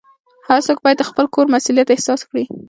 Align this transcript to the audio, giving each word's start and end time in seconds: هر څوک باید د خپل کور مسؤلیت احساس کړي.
هر 0.47 0.59
څوک 0.67 0.77
باید 0.83 0.97
د 0.99 1.03
خپل 1.09 1.25
کور 1.33 1.45
مسؤلیت 1.55 1.87
احساس 1.91 2.21
کړي. 2.29 2.43